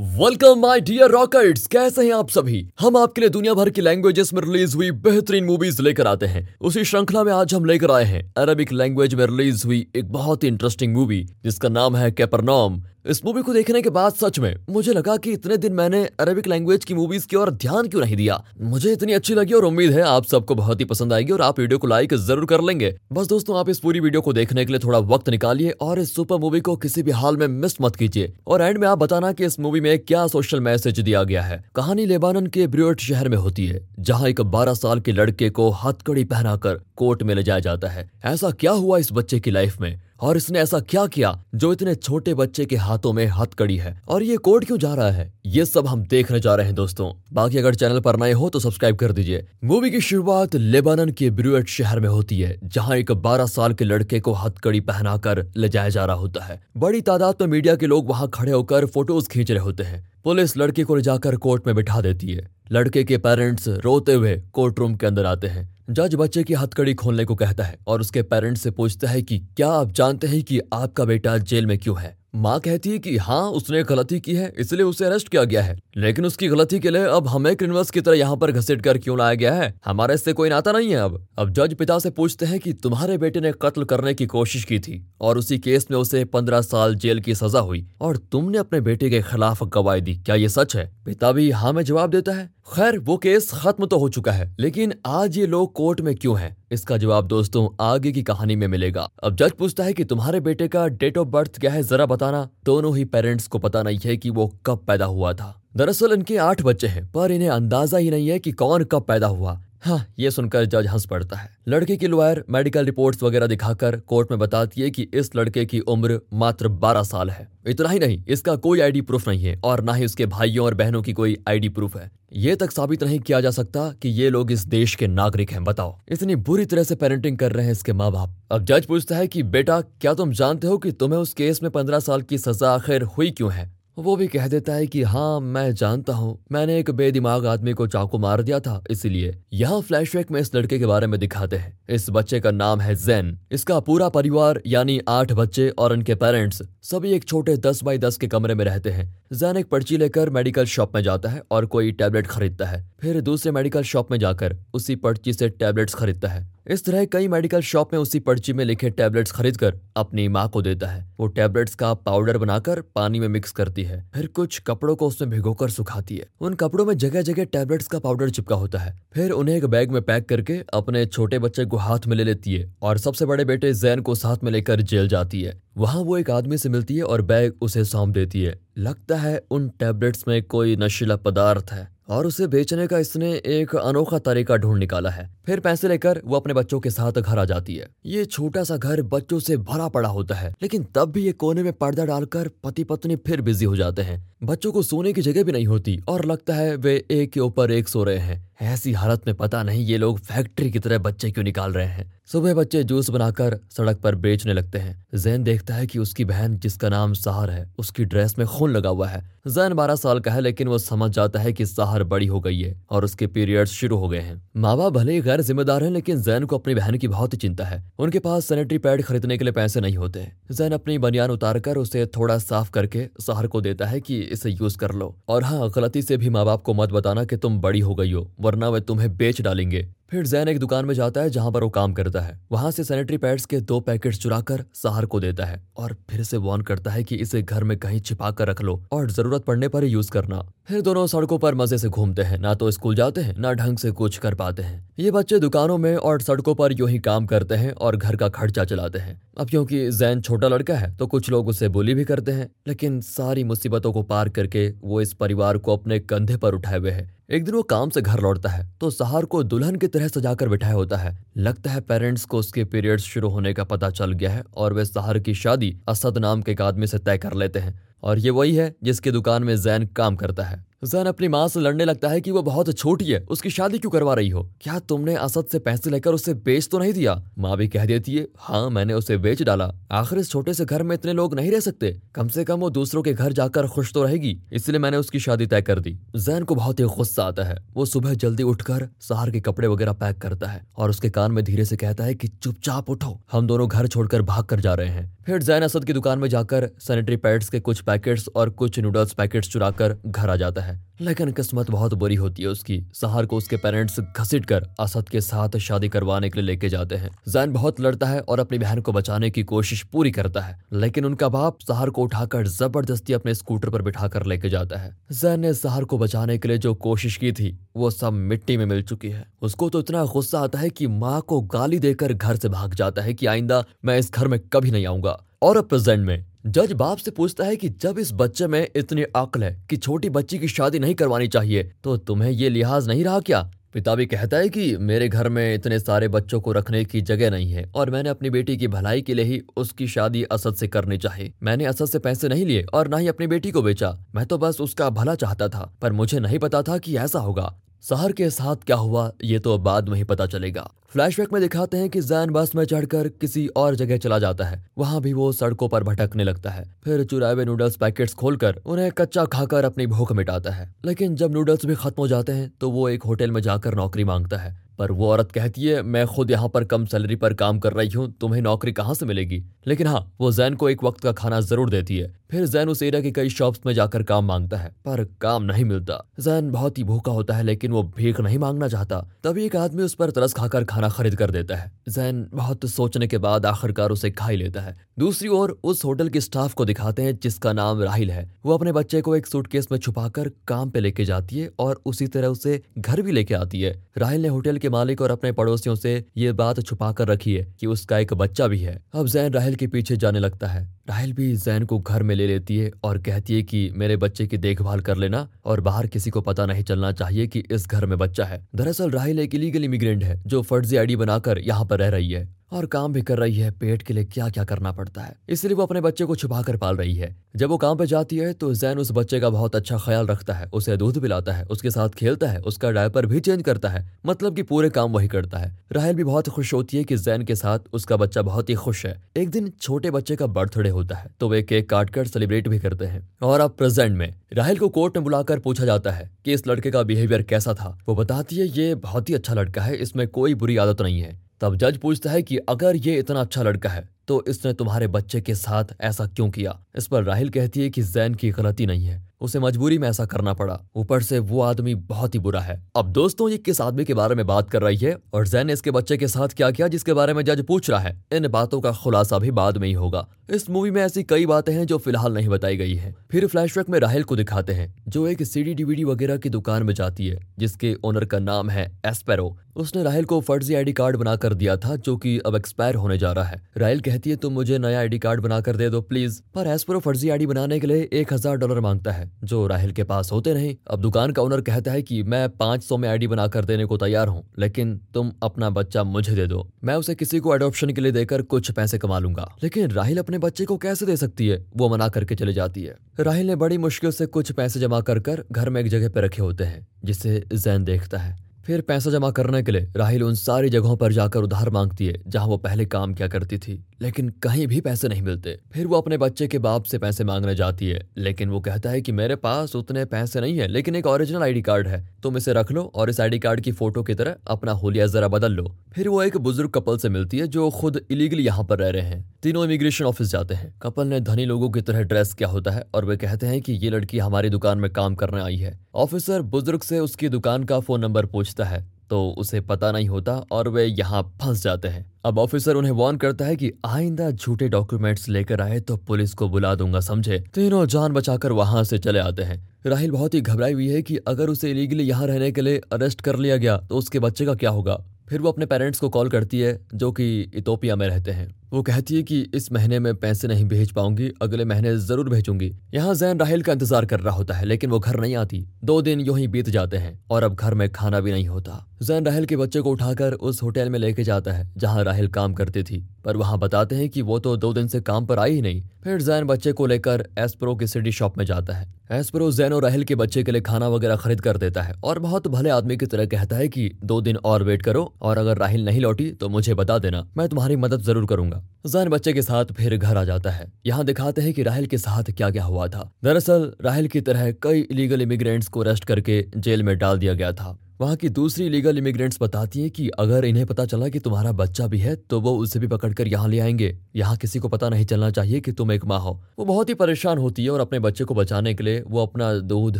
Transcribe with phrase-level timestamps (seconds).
[0.00, 2.70] Welcome my dear rockets कैसे हैं आप सभी?
[2.80, 6.56] हम आपके लिए दुनिया भर की लैंग्वेजेस में रिलीज़ हुई बेहतरीन मूवीज़ लेकर आते हैं।
[6.60, 10.42] उसी श्रृंखला में आज हम लेकर आए हैं। अरबिक लैंग्वेज में रिलीज़ हुई एक बहुत
[10.42, 14.54] ही इंटरेस्टिंग मूवी जिसका नाम है कैपरनॉम इस मूवी को देखने के बाद सच में
[14.70, 18.16] मुझे लगा कि इतने दिन मैंने अरबिक लैंग्वेज की मूवीज़ की ओर ध्यान क्यों नहीं
[18.16, 21.42] दिया। मुझे इतनी अच्छी लगी और उम्मीद है आप सबको बहुत ही पसंद आएगी और
[21.42, 24.64] आप वीडियो को लाइक ज़रूर कर लेंगे। बस दोस्तों, आप इस पूरी वीडियो को देखने
[24.64, 27.80] के लिए थोड़ा वक्त निकालिए और इस सुपर मूवी को किसी भी हाल में मिस
[27.80, 31.22] मत कीजिए। और एंड में आप बताना की इस मूवी में क्या सोशल मैसेज दिया
[31.22, 35.12] गया है। कहानी लेबानन के ब्रियोट शहर में होती है, जहाँ एक बारह साल के
[35.12, 39.40] लड़के को हथकड़ी पहनाकर कोर्ट में ले जाया जाता है। ऐसा क्या हुआ इस बच्चे
[39.40, 40.00] की लाइफ में?
[40.20, 44.02] और इसने ऐसा क्या किया जो इतने छोटे बच्चे के हाथों में हथकड़ी है?
[44.08, 45.32] और ये कोड क्यों जा रहा है?
[45.46, 48.60] ये सब हम देखने जा रहे हैं दोस्तों। बाकी अगर चैनल पर नए हो तो
[48.60, 53.12] सब्सक्राइब कर दीजिए। मूवी की शुरुआत लेबानन के ब्रुएट शहर में होती है, जहाँ एक
[53.12, 57.34] 12 साल के लड़के को हथकड़ी पहनाकर ले जाया जा रहा होता है। बड़ी तादाद
[57.40, 60.94] में मीडिया के लोग वहाँ खड़े होकर फ़ोटोज़ खींच रहे होते हैं। पुलिस लड़के को
[60.94, 65.06] ले जाकर कोर्ट में बिठा देती है। लड़के के पेरेंट्स रोते हुए कोर्ट रूम के
[65.06, 68.70] अंदर आते हैं। जज बच्चे की हथकड़ी खोलने को कहता है और उसके पेरेंट्स से
[68.70, 72.16] पूछता है कि क्या आप जानते हैं कि आपका बेटा जेल में क्यों है?
[72.34, 75.78] माँ कहती है कि हाँ उसने गलती की है, इसलिए उसे अरेस्ट किया गया है।
[75.96, 79.16] लेकिन उसकी गलती के लिए अब हमें क्रिमिनल्स की तरह यहाँ पर घसीट कर क्यों
[79.18, 79.72] लाया गया है?
[79.84, 83.16] हमारे इससे कोई नाता नहीं है अब। अब जज पिता से पूछते हैं कि तुम्हारे
[83.18, 86.94] बेटे ने कत्ल करने की कोशिश की थी और उसी केस में उसे पंद्रह साल
[86.94, 90.76] जेल की सजा हुई। और तुमने अपने बेटे के खिलाफ गवाही दी। क्या ये सच
[90.76, 90.90] है?
[91.04, 94.50] पिता भी हाँ में जवाब देता है। खैर, वो केस खत्म तो हो चुका है,
[94.60, 96.56] लेकिन आज ये लोग कोर्ट में क्यों हैं?
[96.72, 100.68] इसका जवाब दोस्तों, आगे की कहानी में मिलेगा। अब जज पूछता है कि तुम्हारे बेटे
[100.68, 104.16] का डेट ऑफ़ बर्थ क्या है, जरा बताना। दोनों ही पेरेंट्स को पता नहीं है
[104.16, 108.10] कि वो कब पैदा हुआ था। दरअसल इनके आठ बच्चे हैं, पर इन्हें अंदाज़ा ही
[108.10, 111.96] नहीं है कि कौन कब पैदा हुआ। हाँ ये सुनकर जज हंस पड़ता है। लड़के
[111.96, 116.20] की लॉयर मेडिकल रिपोर्ट्स वगैरह दिखाकर कोर्ट में बताती है कि इस लड़के की उम्र
[116.34, 119.94] मात्र 12 साल है। इतना ही नहीं, इसका कोई आईडी प्रूफ नहीं है और ना
[119.94, 123.40] ही उसके भाइयों और बहनों की कोई आईडी प्रूफ है। ये तक साबित नहीं किया
[123.40, 126.94] जा सकता कि ये लोग इस देश के नागरिक हैं, बताओ। इतनी बुरी तरह से
[126.94, 130.32] पेरेंटिंग कर रहे हैं इसके माँ बाप अब जज पूछता है कि बेटा, क्या तुम
[130.32, 133.77] जानते हो कि तुम्हें उस केस में पंद्रह साल की सजा आखिर हुई क्यों है?
[133.98, 137.86] वो भी कह देता है कि हाँ मैं जानता हूँ। मैंने एक बेदिमाग आदमी को
[137.86, 141.78] चाकू मार दिया था, इसलिए यहाँ फ्लैशबैक में इस लड़के के बारे में दिखाते हैं।
[141.88, 146.62] इस बच्चे का नाम है जैन इसका पूरा परिवार, यानी आठ बच्चे और उनके पेरेंट्स
[146.82, 150.30] सभी एक छोटे दस बाई दस के कमरे में रहते हैं। जैन एक पर्ची लेकर
[150.30, 154.18] मेडिकल शॉप में जाता है और कोई टैबलेट खरीदता है। फिर दूसरे मेडिकल शॉप में
[154.18, 158.52] जाकर उसी पर्ची से टैबलेट्स खरीदता है। इस तरह कई मेडिकल शॉप में उसी पर्ची
[158.52, 163.20] में लिखे टैबलेट्स खरीदकर अपनी माँ को देता है। वो टैबलेट्स का पाउडर बनाकर पानी
[163.20, 166.96] में मिक्स करती है। फिर कुछ कपड़ों को उसमें भिगोकर सुखाती है। उन कपड़ों में
[166.96, 170.60] जगह जगह टैबलेट्स का पाउडर चिपका होता है। फिर उन्हें एक बैग में पैक करके
[170.74, 174.14] अपने छोटे बच्चे को हाथ में ले लेती है और सबसे बड़े बेटे जैन को
[174.14, 177.52] साथ में लेकर जेल जाती है। वहाँ वो एक आदमी से मिलती है और बैग
[177.62, 182.46] उसे सौंप देती है। लगता है उन टैबलेट्स में कोई नशीला पदार्थ है और उसे
[182.46, 186.80] बेचने का इसने एक अनोखा तरीका ढूंढ निकाला है। फिर पैसे लेकर वो अपने बच्चों
[186.80, 190.34] के साथ घर आ जाती है। ये छोटा सा घर बच्चों से भरा पड़ा होता
[190.34, 194.02] है, लेकिन तब भी ये कोने में पर्दा डालकर पति पत्नी फिर बिज़ी हो जाते
[194.02, 197.40] हैं। बच्चों को सोने की जगह भी नहीं होती और लगता है वे एक के
[197.40, 200.98] ऊपर एक सो रहे हैं। ऐसी हालत में पता नहीं ये लोग फैक्ट्री की तरह
[200.98, 205.42] बच्चे क्यों निकाल रहे हैं। सुबह बच्चे जूस बनाकर सड़क पर बेचने लगते हैं। जैन
[205.42, 209.08] देखता है कि उसकी बहन, जिसका नाम सहर है, उसकी ड्रेस में खून लगा हुआ
[209.08, 212.40] है। जैन बारह साल का है, लेकिन वो समझ जाता है कि सहर बड़ी हो
[212.40, 215.84] गई है और उसके पीरियड्स शुरू हो गए हैं। माँ बाप भले ही गैर जिम्मेदार
[215.84, 219.02] है, लेकिन जैन को अपनी बहन की बहुत ही चिंता है। उनके पास सैनिटरी पैड
[219.02, 223.08] खरीदने के लिए पैसे नहीं होते जैन अपनी बनियान उतार कर उसे थोड़ा साफ़ करके
[223.20, 226.44] सहर को देता है की इसे यूज़ कर लो। और हाँ गलती से भी माँ
[226.44, 229.86] बाप को मत बताना की तुम बड़ी हो गई हो। वरना वे तुम्हें बेच डालेंगे।
[230.10, 232.84] फिर जैन एक दुकान में जाता है जहाँ पर वो काम करता है। वहाँ से
[232.84, 236.90] सैनिटरी पैड्स के दो पैकेट्स चुराकर सहार को देता है और फिर से वॉर्न करता
[236.90, 240.10] है कि इसे घर में कहीं छिपा कर रख लो और ज़रूरत पड़ने पर यूज़
[240.10, 243.52] करना। फिर दोनों सड़कों पर मज़े से घूमते हैं। ना तो स्कूल जाते हैं, ना
[243.52, 246.98] ढंग से कुछ कर पाते हैं। ये बच्चे दुकानों में और सड़कों पर यूँ ही
[247.00, 250.94] काम करते हैं और घर का खर्चा चलाते हैं। अब क्योंकि जैन छोटा लड़का है
[250.96, 255.00] तो कुछ लोग उसे बोली भी करते हैं, लेकिन सारी मुसीबतों को पार करके वो
[255.00, 258.20] इस परिवार को अपने कंधे पर उठाए हुए है। एक दिन वो काम से घर
[258.20, 262.24] लौटता है तो सहार को दुल्हन की तरह सजाकर बिठाया होता है। लगता है पेरेंट्स
[262.24, 265.78] को उसके पीरियड्स शुरू होने का पता चल गया है और वे सहर की शादी
[265.88, 269.10] असद नाम के एक आदमी से तय कर लेते हैं। और ये वही है जिसकी
[269.10, 272.42] दुकान में जैन काम करता है। जैन अपनी माँ से लड़ने लगता है कि वो
[272.42, 274.42] बहुत छोटी है। उसकी शादी क्यों करवा रही हो?
[274.60, 277.14] क्या तुमने असद से पैसे लेकर उसे बेच तो नहीं दिया?
[277.38, 280.82] माँ भी कह देती है हाँ मैंने उसे बेच डाला। आखिर इस छोटे से घर
[280.82, 283.92] में इतने लोग नहीं रह सकते। कम से कम वो दूसरों के घर जाकर खुश
[283.92, 287.44] तो रहेगी, इसलिए मैंने उसकी शादी तय कर दी। जैन को बहुत ही गुस्सा आता
[287.44, 291.32] है। वो सुबह जल्दी उठकर सहार के कपड़े वगैरह पैक करता है और उसके कान
[291.32, 294.74] में धीरे से कहता है की, चुपचाप उठो, हम दोनों घर छोड़कर भाग कर जा
[294.74, 298.50] रहे हैं। फिर जैन असद की दुकान में जाकर सैनिटरी पैड्स के कुछ पैकेट्स और
[298.52, 302.48] कुछ नूडल्स पैकेट्स चुराकर घर आ जाता है। है लेकिन किस्मत बहुत बुरी होती है
[302.48, 306.68] उसकी। सहार को उसके पेरेंट्स घसीट कर असद के साथ शादी करवाने के लिए लेके
[306.68, 310.40] जाते हैं। जैन बहुत लड़ता है और अपनी बहन को बचाने की कोशिश पूरी करता
[310.40, 314.96] है। लेकिन उनका बाप सहार को उठाकर ज़बरदस्ती अपने स्कूटर पर बिठाकर लेके जाता है।
[315.12, 318.66] जैन ने सहार को बचाने के लिए जो कोशिश की थी, वो सब मिट्टी में
[318.66, 322.36] मिल चुकी है। उसको तो इतना गुस्सा आता है की माँ को गाली देकर घर
[322.36, 325.64] से भाग जाता है की आइंदा, मैं इस घर में कभी नहीं आऊँगा। और अब
[325.64, 329.66] प्रेजेंट में, जज बाप से पूछता है कि जब इस बच्चे में इतनी अक्ल है
[329.70, 333.50] कि छोटी बच्ची की शादी नहीं करवानी चाहिए। तो तुम्हें ये लिहाज नहीं रहा क्या?
[333.74, 337.30] पिता भी कहता है कि मेरे घर में इतने सारे बच्चों को रखने की जगह
[337.30, 340.68] नहीं है और मैंने अपनी बेटी की भलाई के लिए ही उसकी शादी असद से
[340.68, 343.98] करनी चाहिए। मैंने असद से पैसे नहीं लिए और ना ही अपनी बेटी को बेचा।
[344.14, 347.60] मैं तो बस उसका भला चाहता था, पर मुझे नहीं पता था कि ऐसा होगा।
[347.82, 351.76] सहर के साथ क्या हुआ, ये तो बाद में ही पता चलेगा। फ्लैशबैक में दिखाते
[351.76, 355.32] हैं कि जैन बस में चढ़कर किसी और जगह चला जाता है। वहाँ भी वो
[355.32, 359.86] सड़कों पर भटकने लगता है। फिर चुराए हुए नूडल्स पैकेट्स खोलकर उन्हें कच्चा खाकर अपनी
[359.86, 363.30] भूख मिटाता है। लेकिन जब नूडल्स भी खत्म हो जाते हैं तो वो एक होटल
[363.30, 366.84] में जाकर नौकरी माँगता है। पर वो औरत कहती है, मैं खुद यहाँ पर कम
[366.86, 369.42] सैलरी पर काम कर रही हूँ, तुम्हें नौकरी कहाँ से मिलेगी?
[369.66, 372.82] लेकिन हाँ वो जैन को एक वक्त का खाना ज़रूर देती है। फिर जैन उस
[372.82, 376.78] एरिया की कई शॉप्स में जाकर काम माँगता है, पर काम नहीं मिलता। जैन बहुत
[376.78, 380.10] ही भूखा होता है, लेकिन वो भीख नहीं मांगना चाहता। तभी एक आदमी उस पर
[380.10, 384.28] तरस खाकर खाना खरीद कर देता है। जैन बहुत सोचने के बाद आखिरकार उसे खा
[384.28, 388.10] ही लेता है। दूसरी ओर उस होटल के स्टाफ को दिखाते हैं, जिसका नाम राहिल
[388.10, 391.80] है। वो अपने बच्चे को एक सूटकेस में छुपाकर काम पे लेके जाती है और
[391.86, 395.32] उसी तरह उसे घर भी लेके आती है। राहिल ने होटल के मालिक और अपने
[395.32, 399.06] पड़ोसियों से ये बात छुपा कर रखी है कि उसका एक बच्चा भी है। अब
[399.06, 402.58] जैन राहल के पीछे जाने लगता है। राहल भी जैन को घर में ले लेती
[402.58, 406.20] है और कहती है कि, मेरे बच्चे की देखभाल कर लेना और बाहर किसी को
[406.20, 410.04] पता नहीं चलना चाहिए कि इस घर में बच्चा है। दरअसल राहल एक इलीगल इमिग्रेंट
[410.04, 413.34] है, जो फर्जी आईडी बनाकर यहाँ पर रह रही है। और काम भी कर रही
[413.34, 416.42] है, पेट के लिए क्या क्या करना पड़ता है। इसलिए वो अपने बच्चे को छुपा
[416.42, 419.30] कर पाल रही है। जब वो काम पे जाती है तो जैन उस बच्चे का
[419.30, 423.06] बहुत अच्छा ख्याल रखता है, उसे दूध पिलाता है, उसके साथ खेलता है, उसका डायपर
[423.06, 426.52] भी चेंज करता है मतलब कि पूरे काम वही करता है। राहल भी बहुत खुश
[426.54, 429.90] होती है कि जैन के साथ उसका बच्चा बहुत ही खुश है। एक दिन छोटे
[429.90, 433.40] बच्चे का बर्थडे होता है तो वे केक काट कर सेलिब्रेट भी करते हैं। और
[433.40, 436.82] अब प्रेजेंट में, राहल को कोर्ट में बुलाकर पूछा जाता है कि इस लड़के का
[436.82, 437.78] बिहेवियर कैसा था?
[437.88, 441.27] वो बताती है, ये बहुत ही अच्छा लड़का है, इसमें कोई बुरी आदत नहीं है।
[441.40, 445.20] तब जज पूछता है कि अगर ये इतना अच्छा लड़का है तो इसने तुम्हारे बच्चे
[445.20, 446.60] के साथ ऐसा क्यों किया?
[446.76, 450.04] इस पर राहिल कहती है कि जैन की गलती नहीं है। उसे मजबूरी में ऐसा
[450.04, 453.84] करना पड़ा। ऊपर से वो आदमी बहुत ही बुरा है। अब दोस्तों, ये किस आदमी
[453.84, 454.96] के बारे में बात कर रही है?
[455.14, 457.80] और जैन ने इसके बच्चे के साथ क्या किया जिसके बारे में जज पूछ रहा
[457.80, 458.04] है?
[458.12, 461.52] इन बातों का खुलासा भी बाद में ही होगा। इस मूवी में ऐसी कई बातें
[461.52, 465.06] हैं जो फ़िलहाल नहीं बताई गई है। फिर फ्लैशबैक में राहिल को दिखाते हैं, जो
[465.06, 469.38] एक सीडी डीवीडी वगैरह की दुकान में जाती है, जिसके ओनर का नाम है एस्पेरो।
[469.58, 473.12] उसने राहिल को फर्जी आईडी कार्ड बनाकर दिया था, जो कि अब एक्सपायर होने जा
[473.12, 476.46] रहा है। राहिल कहती है, तुम मुझे नया आईडी कार्ड बनाकर दे दो, प्लीज़। पर
[476.46, 480.12] एस्पेरो फर्जी आईडी बनाने के लिए एक हज़ार डॉलर माँगता है, जो राहिल के पास
[480.12, 483.44] होते नहीं। अब दुकान का ओनर कहता है की, मैं पाँच सौ में आईडी बनाकर
[483.44, 487.34] देने को तैयार हूँ, लेकिन तुम अपना बच्चा मुझे दे दो। मैं उसे किसी को
[487.34, 490.96] एडोप्शन के लिए देकर कुछ पैसे कमा लूँगा। लेकिन राहिल अपने बच्चे को कैसे दे
[490.96, 491.44] सकती है?
[491.56, 494.98] वो मना करके चले जाती है। राहिल ने बड़ी मुश्किल से कुछ पैसे जमा कर
[495.00, 498.90] कर घर में एक जगह पर रखे होते हैं, जिसे जैन देखता है। फिर पैसा
[498.90, 502.36] जमा करने के लिए राहिल उन सारी जगहों पर जाकर उधार मांगती है जहाँ वो
[502.36, 506.26] पहले काम क्या करती थी। लेकिन कहीं भी पैसे नहीं मिलते। फिर वो अपने बच्चे
[506.28, 509.84] के बाप से पैसे मांगने जाती है, लेकिन वो कहता है कि मेरे पास उतने
[509.84, 513.00] पैसे नहीं है, लेकिन एक ओरिजिनल आईडी कार्ड है। तुम इसे रख लो और इस
[513.00, 516.50] आईडी कार्ड की फ़ोटो की तरह अपना होलिया जरा बदल लो। फिर वो एक बुज़ुर्ग
[516.50, 520.08] कपल से मिलती है जो खुद इलीगली यहाँ पर रह रहे हैं। तीनों इमिग्रेशन ऑफ़िस
[520.08, 523.26] जाते हैं। कपल ने धनी लोगों की तरह ड्रेस किया होता है और वे कहते
[523.26, 527.08] हैं कि ये लड़की हमारी दुकान में काम करने आई है। ऑफिसर बुज़ुर्ग से उसकी
[527.08, 531.42] दुकान का फ़ोन नंबर पूछता है। तो उसे पता नहीं होता और वे यहाँ फंस
[531.42, 535.76] जाते हैं। अब ऑफिसर उन्हें वार्न करता है कि आइंदा झूठे डॉक्यूमेंट्स लेकर आए तो
[535.78, 537.18] पुलिस को बुला दूँगा, समझे?
[537.34, 540.96] तीनों जान बचाकर वहाँ से चले आते हैं। राहिल बहुत ही घबराई हुई है कि
[541.08, 544.34] अगर उसे इलीगली यहाँ रहने के लिए अरेस्ट कर लिया गया तो उसके बच्चे का
[544.34, 544.82] क्या होगा?
[545.08, 548.62] फिर वो अपने पेरेंट्स को कॉल करती है, जो कि इतोपिया में रहते हैं। वो
[548.62, 552.94] कहती है कि इस महीने में पैसे नहीं भेज पाऊँगी, अगले महीने ज़रूर भेजूँगी। यहाँ
[552.94, 556.00] जैन राहिल का इंतज़ार कर रहा होता है, लेकिन वो घर नहीं आती। दो दिन
[556.00, 559.24] यूँ ही बीत जाते हैं, और अब घर में खाना भी नहीं होता। जैन राहिल
[559.26, 562.84] के बच्चे को उठाकर उस होटल में लेके जाता है, जहाँ राहिल काम करती थी।
[563.04, 565.62] पर वहाँ बताते हैं कि वो तो दो दिन से काम पर आई ही नहीं।
[565.84, 569.62] फिर जैन बच्चे को लेकर एस्प्रो की सिटी शॉप में जाता है। एस्प्रो जैन और
[569.62, 572.76] राहिल के बच्चे के लिए खाना वगैरह खरीद कर देता है, और बहुत भले आदमी
[572.76, 576.10] की तरह कहता है कि दो दिन और वेट करो, और अगर राहिल नहीं लौटी
[576.10, 579.96] तो मुझे बता देना, मैं तुम्हारी मदद ज़रूर करूँगा। जैन बच्चे के साथ फिर घर
[579.96, 583.52] आ जाता है। यहाँ दिखाते हैं कि राहल के साथ क्या क्या हुआ था। दरअसल,
[583.64, 587.58] राहल की तरह कई इलीगल इमिग्रेंट्स को अरेस्ट करके जेल में डाल दिया गया था।
[587.80, 591.66] वहाँ की दूसरी लीगल इमिग्रेंट्स बताती हैं कि अगर इन्हें पता चला कि तुम्हारा बच्चा
[591.66, 594.84] भी है तो वो उसे भी पकड़कर यहाँ ले आएँगे। यहाँ किसी को पता नहीं
[594.84, 597.78] चलना चाहिए कि तुम एक माँ हो। वो बहुत ही परेशान होती है और अपने
[597.78, 599.78] बच्चे को बचाने के लिए वो अपना दूध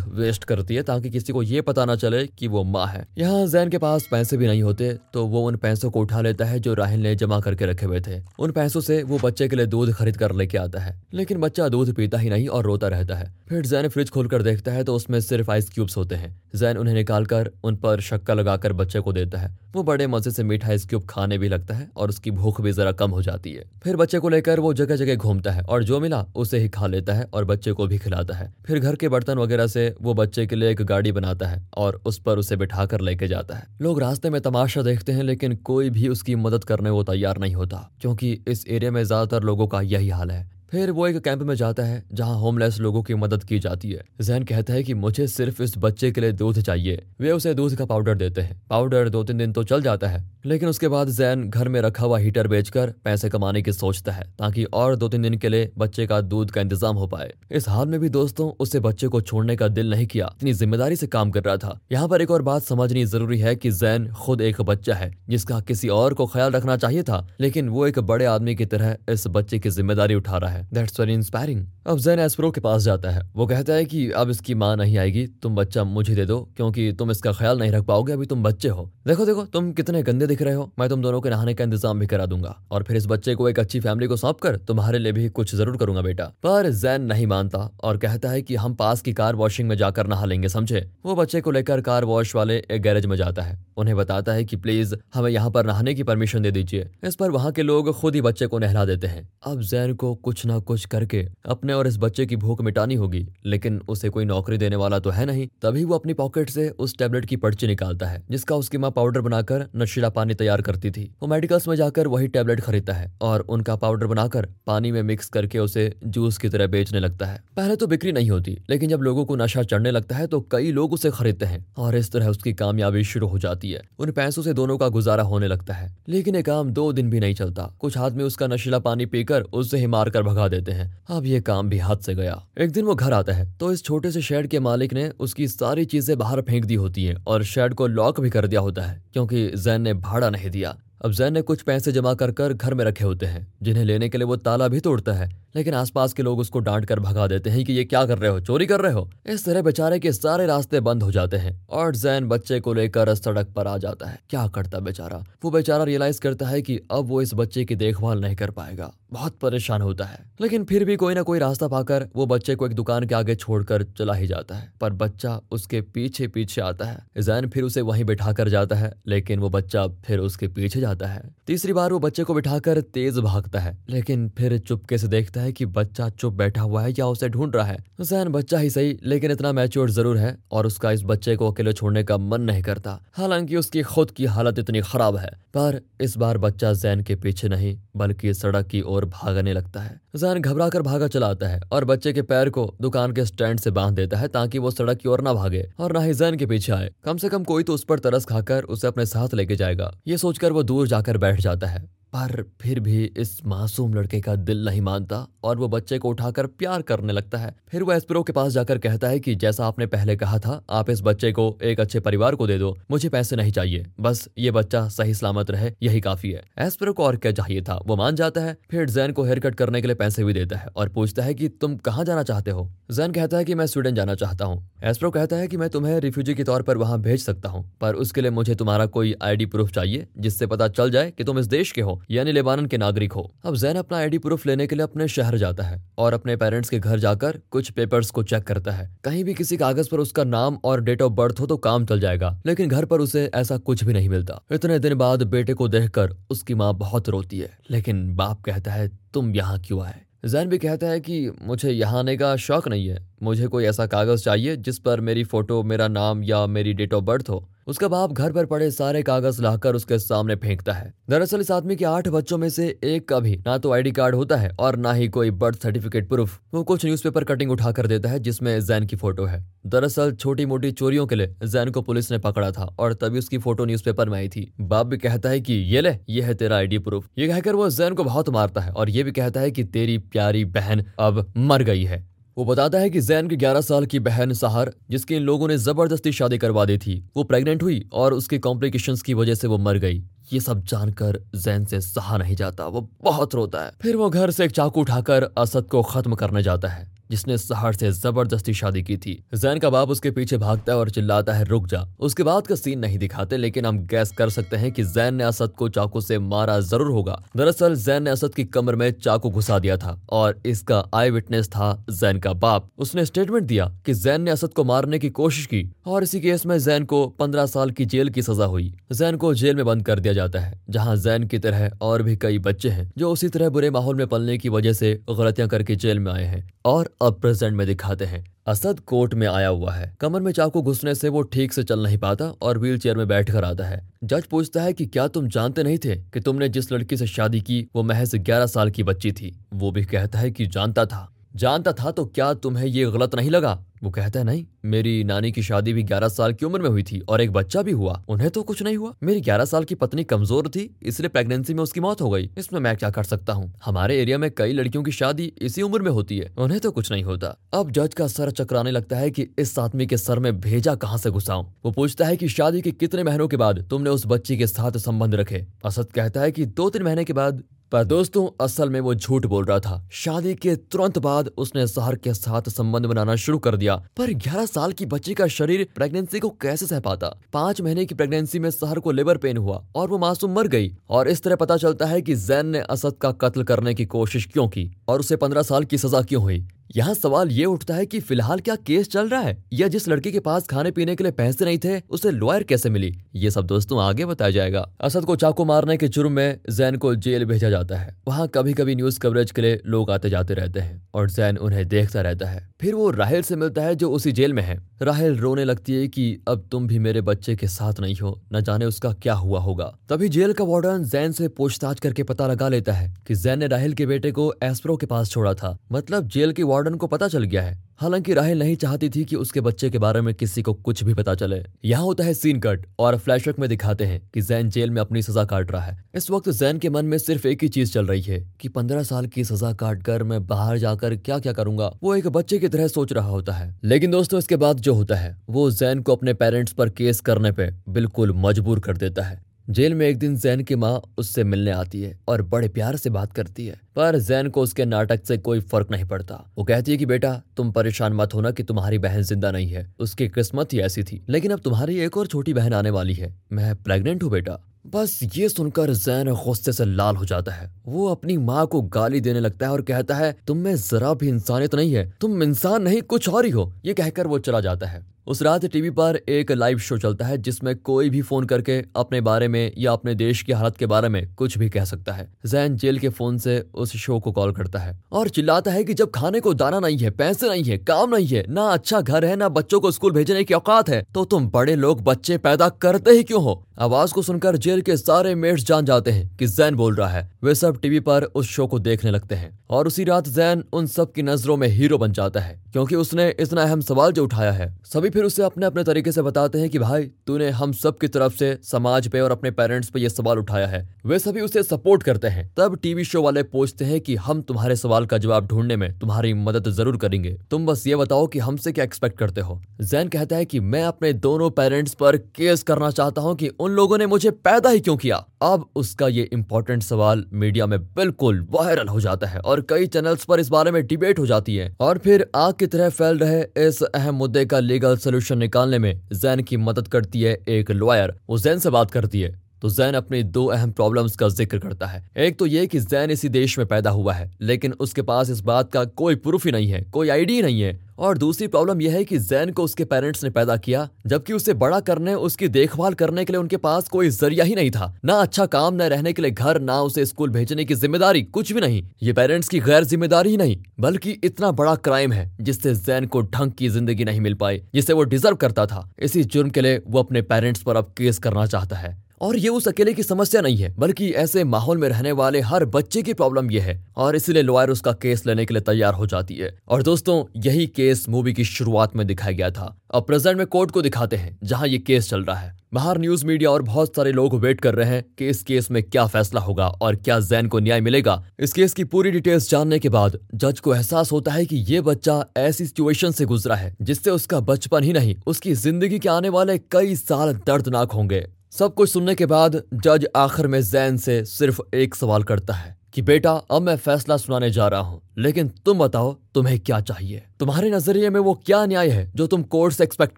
[0.09, 3.45] वेस्ट करती है ताकि किसी को ये पता ना चले कि वो माँ है। यहाँ
[3.47, 6.59] जैन के पास पैसे भी नहीं होते तो वो उन पैसों को उठा लेता है
[6.59, 9.65] जो राहिल ने जमा करके रखे हुए थे। उन पैसों से वो बच्चे के लिए
[9.65, 13.15] दूध खरीद कर लेके आता है। लेकिन बच्चा दूध पीता ही नहीं और रोता रहता
[13.15, 16.77] है। फिर जैन फ्रिज खोलकर देखता है तो उसमें सिर्फ़ आइस क्यूब्स होते हैं। जैन
[16.77, 20.67] उन्हें निकालकर उन पर शक्का लगाकर बच्चे को देता है। वो बड़े मज़े से मीठा
[20.67, 23.63] आइस क्यूब खाने भी लगता है और उसकी भूख भी जरा कम हो जाती है।
[23.83, 26.87] फिर बच्चे को लेकर वो जगह जगह घूमता है और जो मिला उसे ही खा
[26.87, 30.13] लेता है और बच्चे को भी खिलाता है। फिर घर के बर्तन वगैरह से वो
[30.13, 33.55] बच्चे के लिए एक गाड़ी बनाता है और उस पर उसे बिठा कर लेके जाता
[33.55, 37.37] है। लोग रास्ते में तमाशा देखते हैं लेकिन कोई भी उसकी मदद करने को तैयार
[37.37, 41.17] नहीं होता, क्योंकि इस एरिया में ज़्यादातर लोगों का यही हाल है। फिर वो एक
[41.17, 44.83] कैंप में जाता है, जहाँ होमलेस लोगों की मदद की जाती है। जैन कहता है
[44.83, 48.41] कि मुझे सिर्फ़ इस बच्चे के लिए दूध चाहिए। वे उसे दूध का पाउडर देते
[48.41, 51.79] हैं। पाउडर दो तीन दिन तो चल जाता है, लेकिन उसके बाद जैन घर में
[51.81, 55.49] रखा हुआ हीटर बेचकर पैसे कमाने की सोचता है, ताकि और दो तीन दिन के
[55.49, 59.07] लिए बच्चे का दूध का इंतज़ाम हो पाए। इस हाल में भी दोस्तों उसे बच्चे
[59.07, 62.21] को छोड़ने का दिल नहीं किया इतनी ज़िम्मेदारी से काम कर रहा था। यहाँ पर
[62.21, 66.13] एक और बात समझनी ज़रूरी है कि जैन खुद एक बच्चा है, जिसका किसी और
[66.13, 69.69] को ख्याल रखना चाहिए था, लेकिन वो एक बड़े आदमी की तरह इस बच्चे की
[69.71, 73.45] ज़िम्मेदारी उठा रहा है। दैट्स वेरी इंस्पायरिंग अब जैन एस्प्रो के पास जाता है। वो
[73.47, 77.11] कहता है कि अब इसकी माँ नहीं आएगी, तुम बच्चा मुझे दे दो, क्योंकि तुम
[77.11, 80.41] इसका ख्याल नहीं रख पाओगे, अभी तुम बच्चे हो। देखो देखो, तुम कितने गंदे दिख
[80.41, 83.05] रहे हो। मैं तुम दोनों के नहाने का इंतज़ाम भी करा दूँगा। और फिर इस
[83.05, 86.25] बच्चे को एक अच्छी फैमिली को सौंप कर तुम्हारे लिए भी कुछ ज़रूर करूँगा बेटा।
[86.43, 90.07] पर जैन नहीं मानता और कहता है की हम पास की कार वॉशिंग में जाकर
[90.07, 90.89] नहा लेंगे, समझे?
[91.05, 94.43] वो बच्चे को लेकर कार वॉश वाले एक गैरेज में जाता है। उन्हें बताता है
[94.43, 97.91] की प्लीज़ हमें यहाँ पर नहाने की परमिशन दे दीजिए। इस पर वहाँ के लोग
[97.91, 101.73] खुद ही बच्चे को नहला देते हैं। अब जैन को कुछ ना कुछ करके अपने
[101.73, 105.25] और इस बच्चे की भूख मिटानी होगी, लेकिन उसे कोई नौकरी देने वाला तो है
[105.25, 108.91] नहीं। तभी वो अपनी पॉकेट से उस टेबलेट की पर्ची निकालता है, जिसका उसकी माँ
[108.91, 113.11] पाउडर बनाकर नशीला पानी तैयार करती थी। वो मेडिकल्स में जाकर वही टेबलेट खरीदता है
[113.21, 117.41] और उनका पाउडर बनाकर पानी में मिक्स करके उसे जूस की तरह बेचने लगता है।
[117.57, 120.71] पहले तो बिक्री नहीं होती, लेकिन जब लोगों को नशा चढ़ने लगता है तो कई
[120.71, 124.41] लोग उसे खरीदते हैं और इस तरह उसकी कामयाबी शुरू हो जाती है। उन पैसों
[124.41, 127.63] से दोनों का गुजारा होने लगता है, लेकिन ये काम दो दिन भी नहीं चलता।
[127.79, 131.39] कुछ आदमी उसका नशीला पानी पीकर उससे ही मार कर भगा देते हैं। अब ये
[131.41, 134.21] काम भी हाथ से गया। एक दिन वो घर आता है तो इस छोटे से
[134.21, 137.87] शेड के मालिक ने उसकी सारी चीज़ें बाहर फेंक दी होती है और शेड को
[137.89, 141.41] लॉक भी कर दिया होता है, क्योंकि जैन ने भाड़ा नहीं दिया। अब जैन ने
[141.41, 144.35] कुछ पैसे जमा कर कर घर में रखे होते हैं, जिन्हें लेने के लिए वो
[144.37, 147.73] ताला भी तोड़ता है। लेकिन आसपास के लोग उसको डांट कर भगा देते हैं कि
[147.73, 150.79] ये क्या कर रहे हो, चोरी कर रहे हो। इस तरह बेचारे के सारे रास्ते
[150.79, 154.47] बंद हो जाते हैं और जैन बच्चे को लेकर सड़क पर आ जाता है। क्या
[154.47, 155.23] करता बेचारा?
[155.43, 158.93] वो बेचारा रियलाइज़ करता है कि अब वो इस बच्चे की देखभाल नहीं कर पाएगा।
[159.11, 162.65] बहुत परेशान होता है। लेकिन फिर भी कोई ना कोई रास्ता पाकर वो बच्चे को
[162.65, 166.85] एक दुकान के आगे छोड़कर चला ही जाता है। पर बच्चा उसके पीछे पीछे आता
[166.85, 170.79] है। जैन फिर उसे वहीं बैठा कर जाता है, लेकिन वो बच्चा फिर उसके पीछे
[170.79, 175.07] जाता है। तीसरी बार वो बच्चे को बिठाकर तेज भागता है, लेकिन फिर चुपके से
[175.07, 178.59] देखता है कि बच्चा चुप बैठा हुआ है या उसे ढूंढ रहा है। जैन बच्चा
[178.59, 182.17] ही सही, लेकिन इतना मैच्योर ज़रूर है और उसका इस बच्चे को अकेले छोड़ने का
[182.17, 186.73] मन नहीं करता। हालाँकि उसकी खुद की हालत इतनी खराब है, पर इस बार बच्चा
[186.73, 191.07] जैन के पीछे नहीं, बल्कि सड़क की ओर भागने लगता है। जैन घबरा कर भागा
[191.07, 194.27] चला आता है और बच्चे के पैर को दुकान के स्टैंड से बाँध देता है
[194.27, 197.17] ताकि वो सड़क की ओर ना भागे और ना ही जैन के पीछे आए। कम
[197.17, 200.51] से कम कोई तो उस पर तरस खाकर उसे अपने साथ लेके जाएगा। ये सोचकर
[200.51, 204.81] वो दूर जाकर बैठ जाता है। पर फिर भी इस मासूम लड़के का दिल नहीं
[204.81, 208.51] मानता और वो बच्चे को उठाकर प्यार करने लगता है। फिर वो एस्प्रो के पास
[208.51, 211.99] जाकर कहता है कि, जैसा आपने पहले कहा था, आप इस बच्चे को एक अच्छे
[211.99, 216.01] परिवार को दे दो। मुझे पैसे नहीं चाहिए। बस ये बच्चा सही सलामत रहे, यही
[216.01, 217.79] काफ़ी है। एस्प्रो को और क्या चाहिए था?
[217.85, 220.57] वो मान जाता है, फिर जैन को हेयर कट करने के लिए पैसे भी देता
[220.57, 222.69] है और पूछता है की, तुम कहाँ जाना चाहते हो?
[222.91, 225.99] जैन कहता है की, मैं स्वीडन जाना चाहता हूँ। एस्प्रो कहता है की, मैं तुम्हें
[225.99, 229.45] रिफ्यूजी के तौर पर वहाँ भेज सकता हूँ, पर उसके लिए मुझे तुम्हारा कोई आईडी
[229.45, 232.77] प्रूफ चाहिए, जिससे पता चल जाए की तुम इस देश के हो। यानी लेबानन के
[232.77, 236.13] नागरिक हो। अब जैन अपना आईडी प्रूफ लेने के लिए अपने शहर जाता है और
[236.13, 239.89] अपने पेरेंट्स के घर जाकर कुछ पेपर्स को चेक करता है। कहीं भी किसी कागज़
[239.91, 242.99] पर उसका नाम और डेट ऑफ़ बर्थ हो तो काम चल जाएगा, लेकिन घर पर
[242.99, 247.09] उसे ऐसा कुछ भी नहीं मिलता। इतने दिन बाद बेटे को देखकर उसकी माँ बहुत
[247.09, 249.99] रोती है। लेकिन बाप कहता है, तुम यहाँ क्यों आए?
[250.25, 253.85] जैन भी कहता है कि, मुझे यहाँ आने का शौक नहीं है। मुझे कोई ऐसा
[253.87, 257.87] कागज़ चाहिए जिस पर मेरी फ़ोटो मेरा नाम या मेरी डेट ऑफ़ बर्थ हो। उसका
[257.87, 261.85] बाप घर पर पड़े सारे कागज़ लाकर उसके सामने फेंकता है। दरअसल इस आदमी के
[261.85, 264.93] आठ बच्चों में से एक का भी ना तो आईडी कार्ड होता है और ना
[264.93, 268.85] ही कोई बर्थ सर्टिफिकेट प्रूफ। वो कुछ न्यूज़पेपर कटिंग उठा कर देता है, जिसमें जैन
[268.85, 272.75] की फ़ोटो है। दरअसल छोटी मोटी चोरियों के लिए जैन को पुलिस ने पकड़ा था
[272.79, 275.97] और तभी उसकी फ़ोटो न्यूज़पेपर में आई थी। बाप भी कहता है कि, ये ले,
[276.09, 279.03] ये है तेरा आईडी प्रूफ। ये कहकर वो जैन को बहुत मारता है और ये
[279.03, 283.01] भी कहता है कि, तेरी प्यारी बहन अब मर गई है। वो बताता है कि
[283.01, 286.77] जैन की 11 साल की बहन सहार, जिसकी इन लोगों ने ज़बरदस्ती शादी करवा दी
[286.77, 290.03] थी, वो प्रेग्नेंट हुई और उसके कॉम्प्लिकेशन की वजह से वो मर गई।
[290.33, 294.31] ये सब जानकर जैन से सहा नहीं जाता, वो बहुत रोता है। फिर वो घर
[294.31, 298.83] से एक चाकू उठाकर असद को खत्म करने जाता है। जिसने सहर से ज़बरदस्ती शादी
[298.83, 302.23] की थी। जैन का बाप उसके पीछे भागता है और चिल्लाता है, रुक जा। उसके
[302.23, 305.49] बाद का सीन नहीं दिखाते, लेकिन हम गैस कर सकते हैं कि जैन ने असद
[305.49, 309.59] को चाकू से मारा ज़रूर होगा। दरअसल, जैन ने असद की कमर में चाकू घुसा
[309.59, 314.21] दिया था और इसका आई विटनेस था जैन का बाप। उसने स्टेटमेंट दिया कि जैन
[314.21, 317.71] ने असद को मारने की कोशिश की और इसी केस में जैन को पंद्रह साल
[317.71, 320.95] की जेल की सजा हुई। जैन को जेल में बंद कर दिया जाता है, जहाँ
[320.97, 324.37] जैन की तरह और भी कई बच्चे हैं, जो उसी तरह बुरे माहौल में पलने
[324.37, 328.35] की वजह से गलतियाँ करके जेल में आए हैं और अब प्रेजेंट में दिखाते हैं।
[328.47, 331.83] असद कोर्ट में आया हुआ है। कमर में चाकू घुसने से वो ठीक से चल
[331.83, 335.07] नहीं पाता और व्हील चेयर में बैठ कर आता है। जज पूछता है कि क्या
[335.07, 338.69] तुम जानते नहीं थे कि तुमने जिस लड़की से शादी की, वो महज ग्यारह साल
[338.69, 342.65] की बच्ची थी। वो भी कहता है कि जानता था। जानता था तो क्या तुम्हें
[342.65, 343.65] ये गलत नहीं लगा?
[343.83, 346.83] वो कहता है, नहीं, मेरी नानी की शादी भी ग्यारह साल की उम्र में हुई
[346.83, 349.75] थी और एक बच्चा भी हुआ। उन्हें तो कुछ नहीं हुआ। मेरी ग्यारह साल की
[349.75, 353.33] पत्नी कमज़ोर थी, इसलिए प्रेगनेंसी में उसकी मौत हो गई। इसमें मैं क्या कर सकता
[353.33, 353.53] हूँ?
[353.65, 356.91] हमारे एरिया में कई लड़कियों की शादी इसी उम्र में होती है। उन्हें तो कुछ
[356.91, 360.39] नहीं होता। अब जज का सर चकराने लगता है की इस आदमी के सर में
[360.39, 363.89] भेजा कहाँ से घुसाऊं वो पूछता है की शादी के कितने महीनों के बाद तुमने
[363.89, 365.45] उस बच्ची के साथ संबंध रखे?
[365.65, 369.25] असद कहता है की दो तीन महीने के बाद पर दोस्तों, असल में वो झूठ
[369.25, 373.55] बोल रहा था। शादी के तुरंत बाद उसने सहर के साथ संबंध बनाना शुरू कर
[373.55, 377.15] दिया। पर 11 साल की बच्ची का शरीर प्रेगनेंसी को कैसे सह पाता?
[377.33, 380.77] पाँच महीने की प्रेगनेंसी में सहर को लेबर पेन हुआ और वो मासूम मर गई।
[380.89, 384.25] और इस तरह पता चलता है कि जैन ने असद का कत्ल करने की कोशिश
[384.25, 387.85] क्यों की और उसे पंद्रह साल की सजा क्यों हुई। यहाँ सवाल ये उठता है
[387.85, 389.43] कि फ़िलहाल क्या केस चल रहा है?
[389.53, 392.69] या जिस लड़के के पास खाने पीने के लिए पैसे नहीं थे, उसे लॉयर कैसे
[392.69, 393.01] मिली?
[393.15, 396.95] ये सब दोस्तों आगे बताया जाएगा। असद को चाकू मारने के जुर्म में जैन को
[396.95, 400.59] जेल भेजा जाता है। वहाँ कभी कभी न्यूज़ कवरेज के लिए लोग आते जाते रहते
[400.59, 404.11] हैं और जैन उन्हें देखता रहता है। फिर वो राहिल से मिलता है जो उसी
[404.11, 407.79] जेल में है। राहल रोने लगती है कि अब तुम भी मेरे बच्चे के साथ
[407.79, 411.79] नहीं हो, न जाने उसका क्या हुआ होगा। तभी जेल का वार्डन जैन से पूछताछ
[411.79, 415.09] करके पता लगा लेता है कि जैन ने राहल के बेटे को एस्प्रो के पास
[415.09, 418.89] छोड़ा था। मतलब जेल के वार्डन को पता चल गया है। हालाँकि राहिल नहीं चाहती
[418.89, 422.03] थी कि उसके बच्चे के बारे में किसी को कुछ भी पता चले। यहाँ होता
[422.03, 425.51] है सीन कट और फ्लैशबैक में दिखाते हैं कि जैन जेल में अपनी सजा काट
[425.51, 428.33] रहा है। इस वक्त जैन के मन में सिर्फ़ एक ही चीज़ चल रही है
[428.39, 432.07] कि पंद्रह साल की सजा काट कर मैं बाहर जाकर क्या क्या करूँगा। वो एक
[432.07, 435.51] बच्चे की तरह सोच रहा होता है। लेकिन दोस्तों, इसके बाद जो होता है, वो
[435.51, 439.87] जैन को अपने पेरेंट्स पर केस करने पे बिल्कुल मजबूर कर देता है। जेल में
[439.87, 443.45] एक दिन जैन की माँ उससे मिलने आती है और बड़े प्यार से बात करती
[443.45, 446.85] है। पर जैन को उसके नाटक से कोई फ़र्क नहीं पड़ता। वो कहती है कि,
[446.85, 450.83] बेटा, तुम परेशान मत होना कि तुम्हारी बहन ज़िंदा नहीं है। उसकी किस्मत ही ऐसी
[450.83, 454.39] थी। लेकिन अब तुम्हारी एक और छोटी बहन आने वाली है। मैं प्रेग्नेंट हूँ, बेटा।
[454.67, 459.01] बस ये सुनकर जैन गुस्से से लाल हो जाता है। वो अपनी माँ को गाली
[459.01, 462.61] देने लगता है और कहता है, तुम में जरा भी इंसानियत नहीं है। तुम इंसान
[462.61, 465.95] नहीं, कुछ और ही हो। ये कहकर वो चला जाता है। उस रात टीवी पर
[466.09, 469.95] एक लाइव शो चलता है, जिसमें कोई भी फ़ोन करके अपने बारे में या अपने
[469.95, 473.17] देश की हालत के बारे में कुछ भी कह सकता है। जैन जेल के फ़ोन
[473.17, 476.59] से उस शो को कॉल करता है और चिल्लाता है कि जब खाने को दाना
[476.59, 479.71] नहीं है, पैसे नहीं है, काम नहीं है, ना अच्छा घर है, ना बच्चों को
[479.71, 483.43] स्कूल भेजने की औकात है तो तुम बड़े लोग बच्चे पैदा करते ही क्यों हो?
[483.59, 487.09] आवाज़ को सुनकर जेल के सारे मेट्स जान जाते हैं कि जैन बोल रहा है।
[487.23, 490.67] वे सब टीवी पर उस शो को देखने लगते हैं और उसी रात जैन उन
[490.67, 494.31] सब की नज़रों में हीरो बन जाता है, क्योंकि उसने इतना अहम सवाल जो उठाया
[494.31, 497.77] है। सभी फिर उसे अपने अपने तरीके से बताते हैं कि, भाई, तूने हम सब
[497.77, 501.21] की तरफ़ से समाज पे और अपने पेरेंट्स पे ये सवाल उठाया है। वे सभी
[501.21, 504.97] उसे सपोर्ट करते हैं। तब टीवी शो वाले पूछते हैं कि, हम तुम्हारे सवाल का
[504.97, 508.97] जवाब ढूँढने में तुम्हारी मदद ज़रूर करेंगे। तुम बस ये बताओ कि हमसे क्या एक्सपेक्ट
[508.97, 509.41] करते हो?
[509.61, 513.51] जैन कहता है कि, मैं अपने दोनों पेरेंट्स पर केस करना चाहता हूँ कि उन
[513.51, 515.05] लोगों ने मुझे पैदा ही क्यों किया?
[515.21, 520.05] अब उसका ये इम्पोर्टेंट सवाल मीडिया में बिल्कुल वायरल हो जाता है और कई चैनल्स
[520.05, 523.47] पर इस बारे में डिबेट हो जाती है। और फिर आग की तरह फैल रहे
[523.47, 527.93] इस अहम मुद्दे का लीगल सोल्यूशन निकालने में जैन की मदद करती है एक लॉयर
[528.09, 531.67] वो जैन से बात करती है। तो जैन अपनी दो अहम प्रॉब्लम्स का ज़िक्र करता
[531.67, 535.09] है। एक तो ये कि जैन इसी देश में पैदा हुआ है, लेकिन उसके पास
[535.09, 538.61] इस बात का कोई प्रूफ ही नहीं है, कोई आईडी नहीं है। और दूसरी प्रॉब्लम
[538.61, 542.27] यह है कि जैन को उसके पेरेंट्स ने पैदा किया, जबकि उसे बड़ा करने, उसकी
[542.27, 545.61] देखभाल करने के लिए उनके पास कोई ज़रिया ही नहीं था। ना अच्छा काम, न
[545.63, 549.29] रहने के लिए घर, ना उसे स्कूल भेजने की ज़िम्मेदारी, कुछ भी नहीं। ये पेरेंट्स
[549.29, 553.49] की गैर ज़िम्मेदारी ही नहीं, बल्कि इतना बड़ा क्राइम है, जिससे जैन को ढंग की
[553.49, 557.01] ज़िंदगी नहीं मिल पाई, जिसे वो डिजर्व करता था। इसी जुर्म के लिए वो अपने
[557.03, 560.53] पेरेंट्स पर अब केस करना चाहता है। और ये उस अकेले की समस्या नहीं है,
[560.57, 564.49] बल्कि ऐसे माहौल में रहने वाले हर बच्चे की प्रॉब्लम ये है, और इसीलिए लॉयर
[564.49, 568.23] उसका केस लेने के लिए तैयार हो जाती है। और दोस्तों, यही केस मूवी की
[568.23, 571.89] शुरुआत में दिखाया गया था। अब प्रेजेंट में कोर्ट को दिखाते हैं, जहाँ ये केस
[571.89, 575.07] चल रहा है। बाहर न्यूज़ मीडिया और बहुत सारे लोग वेट कर रहे हैं कि
[575.07, 578.63] इस केस में क्या फैसला होगा और क्या जैन को न्याय मिलेगा। इस केस की
[578.63, 582.91] पूरी डिटेल्स जानने के बाद जज को एहसास होता है कि ये बच्चा ऐसी सिचुएशन
[582.91, 587.13] से गुजरा है, जिससे उसका बचपन ही नहीं, उसकी ज़िंदगी के आने वाले कई साल
[587.27, 592.03] दर्दनाक होंगे। सब कुछ सुनने के बाद जज आखिर में जैन से सिर्फ़ एक सवाल
[592.03, 596.39] करता है कि बेटा, अब मैं फैसला सुनाने जा रहा हूँ, लेकिन तुम बताओ, तुम्हें
[596.39, 597.03] क्या चाहिए?
[597.19, 599.95] तुम्हारे नज़रिए में वो क्या न्याय है जो तुम कोर्ट से एक्सपेक्ट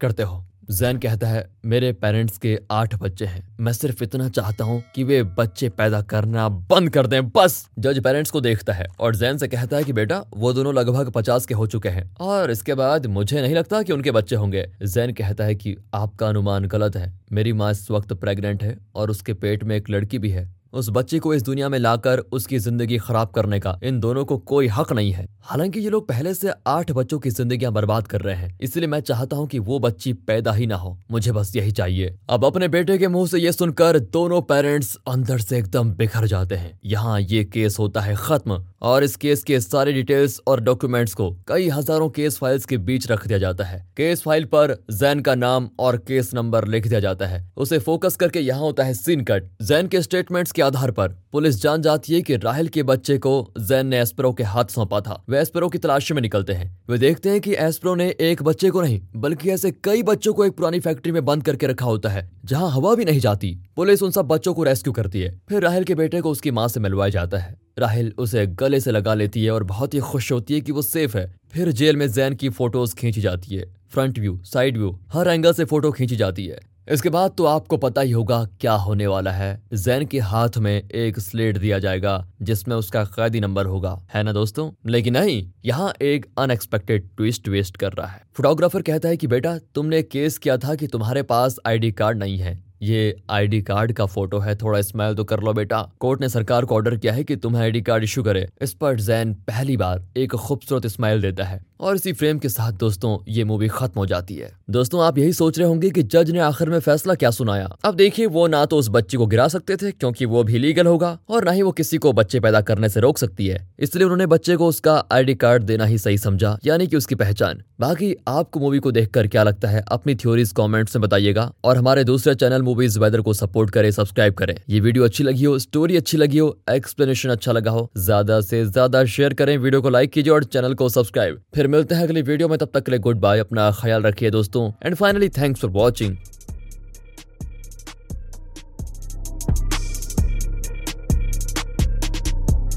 [0.00, 0.44] करते हो?
[0.70, 5.04] जैन कहता है, मेरे पेरेंट्स के आठ बच्चे हैं। मैं सिर्फ़ इतना चाहता हूँ कि
[5.04, 7.68] वे बच्चे पैदा करना बंद कर दें। बस!
[7.78, 11.10] जज पेरेंट्स को देखता है और जैन से कहता है कि, बेटा, वो दोनों लगभग
[11.10, 14.70] पचास के हो चुके हैं और इसके बाद मुझे नहीं लगता कि उनके बच्चे होंगे।
[14.82, 19.10] जैन कहता है कि, आपका अनुमान गलत है। मेरी माँ इस वक्त प्रेग्नेंट है और
[19.10, 22.58] उसके पेट में एक लड़की भी है। उस बच्चे को इस दुनिया में लाकर उसकी
[22.58, 26.32] ज़िंदगी खराब करने का। इन दोनों को कोई हक नहीं है। हालाँकि ये लोग पहले
[26.34, 29.78] से आठ बच्चों की जिंदगियाँ बर्बाद कर रहे हैं, इसलिए मैं चाहता हूँ कि वो
[29.78, 33.38] बच्ची पैदा ही ना हो। मुझे बस यही चाहिए। अब अपने बेटे के मुँह से
[33.38, 38.14] ये सुनकर दोनों पेरेंट्स अंदर से एकदम बिखर जाते हैं। यहाँ ये केस होता है
[38.18, 42.76] खत्म, और इस केस के सारे डिटेल्स और डॉक्यूमेंट्स को कई हज़ारों केस फाइल्स के
[42.78, 46.86] बीच रख दिया जाता है। केस फ़ाइल पर जैन का नाम और केस नंबर लिख
[46.86, 50.61] दिया जाता है। उसे फोकस करके यहाँ होता है सीन कट। जैन के स्टेटमेंट्स के
[50.62, 54.42] आधार पर पुलिस जान जाती है कि राहिल के बच्चे को जैन ने एस्प्रो के
[54.42, 57.94] हाथ सौंपा था। वे एस्प्रो की तलाशी में निकलते हैं। वे देखते हैं कि एस्प्रो
[57.94, 61.42] ने एक बच्चे को नहीं, बल्कि ऐसे कई बच्चों को एक पुरानी फैक्ट्री में बंद
[61.42, 64.92] करके रखा होता है, जहाँ हवा भी नहीं जाती। पुलिस उन सब बच्चों को रेस्क्यू
[64.92, 68.46] करती है। फिर राहल के बेटे को उसकी माँ से मिलवाया जाता है। राहिल उसे
[68.46, 71.34] गले से लगा लेती है और बहुत ही खुश होती है कि वो सेफ़ है।
[71.52, 75.52] फिर जेल में जैन की फ़ोटोज़ खींची जाती है। फ्रंट व्यू, साइड व्यू, हर एंगल
[75.52, 79.30] से फ़ोटो खींची जाती है। इसके बाद तो आपको पता ही होगा क्या होने वाला
[79.30, 84.22] है। जैन के हाथ में एक स्लेट दिया जाएगा, जिसमें उसका कैदी नंबर होगा। है
[84.22, 84.70] ना दोस्तों?
[84.86, 89.58] लेकिन नहीं, यहाँ एक अनएक्सपेक्टेड ट्विस्ट वेस्ट कर रहा है। फोटोग्राफर कहता है कि बेटा,
[89.58, 94.06] तुमने केस किया था कि तुम्हारे पास आईडी कार्ड नहीं है। ये आईडी कार्ड का
[94.06, 97.24] फ़ोटो है, थोड़ा स्माइल तो कर लो बेटा। कोर्ट ने सरकार को ऑर्डर किया है
[97.24, 101.44] कि तुम्हें आईडी कार्ड इशू करे। इस पर जैन पहली बार एक खूबसूरत स्माइल देता
[101.44, 105.18] है। और इसी फ्रेम के साथ दोस्तों, ये मूवी खत्म हो जाती है। दोस्तों, आप
[105.18, 108.46] यही सोच रहे होंगे कि जज ने आखिर में फैसला क्या सुनाया। अब देखिए, वो
[108.46, 111.50] ना तो उस बच्ची को गिरा सकते थे, क्योंकि वो भी लीगल होगा, और ना
[111.50, 114.66] ही वो किसी को बच्चे पैदा करने से रोक सकती है। इसलिए उन्होंने बच्चे को
[114.66, 118.90] उसका आईडी कार्ड देना ही सही समझा, यानी कि उसकी पहचान। बाकी, आपको मूवी को
[118.92, 123.20] देखकर क्या लगता है, अपनी थ्योरीज कमेंट्स में बताइएगा, और हमारे दूसरे चैनल मूवीज़ वेदर
[123.20, 127.30] को सपोर्ट करें सब्सक्राइब करें। ये वीडियो अच्छी लगी हो स्टोरी अच्छी लगी हो एक्सप्लेनेशन
[127.30, 130.88] अच्छा लगा हो, ज़्यादा से ज़्यादा शेयर करें वीडियो को लाइक कीजिए और चैनल को
[130.88, 134.02] सब्सक्राइब फिर मिलते हैं अगली वीडियो में, तब तक के लिए गुड बाय अपना ख्याल
[134.02, 136.16] रखिए दोस्तों। And finally thanks for watching